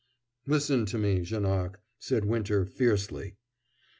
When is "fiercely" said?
2.65-3.35